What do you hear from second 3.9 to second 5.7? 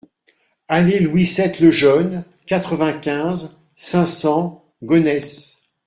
cents Gonesse